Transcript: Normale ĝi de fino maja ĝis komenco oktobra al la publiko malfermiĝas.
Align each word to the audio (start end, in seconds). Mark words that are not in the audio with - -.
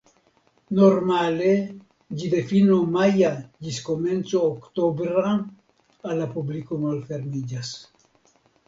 Normale 0.77 1.51
ĝi 2.21 2.31
de 2.31 2.41
fino 2.53 2.79
maja 2.97 3.31
ĝis 3.67 3.79
komenco 3.91 4.43
oktobra 4.49 5.37
al 5.37 6.19
la 6.23 6.31
publiko 6.35 6.83
malfermiĝas. 6.89 7.77